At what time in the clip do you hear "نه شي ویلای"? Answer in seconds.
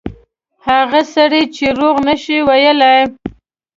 2.07-3.01